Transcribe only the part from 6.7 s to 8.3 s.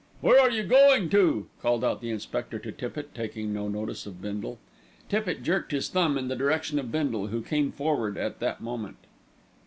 of Bindle, who came forward